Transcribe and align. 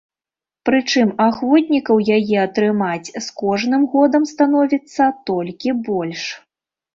Прычым 0.67 1.09
ахвотнікаў 1.25 1.97
яе 2.17 2.37
атрымаць 2.45 3.11
з 3.27 3.37
кожным 3.43 3.85
годам 3.93 4.27
становіцца 4.33 5.03
толькі 5.33 5.77
больш. 5.93 6.23